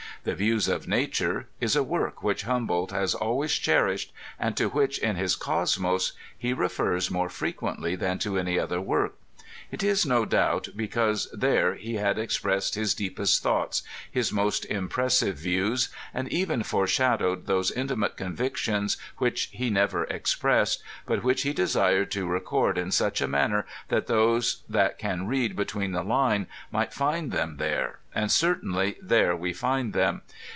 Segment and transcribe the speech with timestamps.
[0.23, 4.55] The u Views of Nature" is a work which Humboldt has always cher ished, and
[4.55, 9.15] to which in his Cosmos he refers more frequently than to any other work.
[9.71, 14.65] It is no doubt because there he had ex pressed his deepest thoughts, his most
[14.65, 21.53] impressive views, and even foreshadowed those intimate convictions which he never expressed, but which he
[21.53, 26.47] desired to record in such a manner that those that can read between the line
[26.69, 30.21] might find them there; and certainly there we find them.